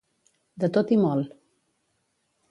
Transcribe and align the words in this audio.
De 0.63 0.69
tot 0.77 0.93
i 0.95 0.97
molt. 1.01 1.35